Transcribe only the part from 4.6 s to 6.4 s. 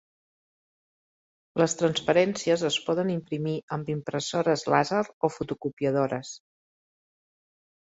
làser o fotocopiadores.